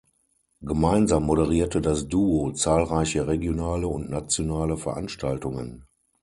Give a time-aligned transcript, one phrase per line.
[0.61, 5.85] Gemeinsam moderierte das Duo zahlreiche regionale und nationale Veranstaltungen.